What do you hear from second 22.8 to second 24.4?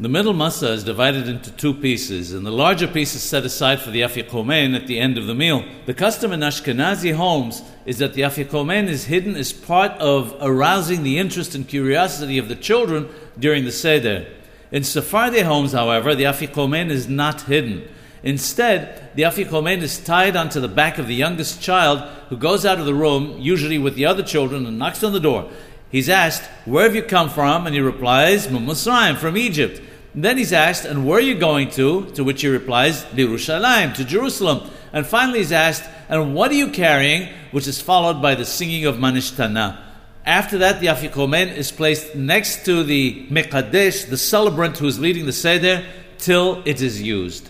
the room, usually with the other